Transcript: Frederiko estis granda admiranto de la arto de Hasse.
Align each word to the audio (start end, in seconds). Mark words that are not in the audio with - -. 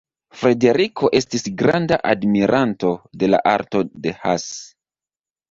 Frederiko 0.37 1.09
estis 1.19 1.45
granda 1.59 1.99
admiranto 2.13 2.95
de 3.25 3.31
la 3.35 3.43
arto 3.53 3.85
de 4.09 4.17
Hasse. 4.25 4.59